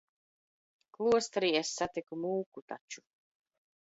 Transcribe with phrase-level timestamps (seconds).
[0.95, 3.05] Klosterī es satiku mūku taču.